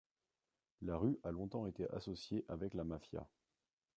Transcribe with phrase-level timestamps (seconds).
[0.81, 3.27] La rue a longtemps été associée avec la Mafia.